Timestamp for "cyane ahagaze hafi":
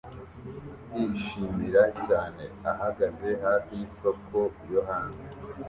2.05-3.71